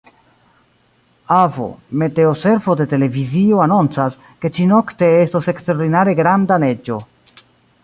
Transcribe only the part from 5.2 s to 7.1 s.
estos eksterordinare granda neĝo.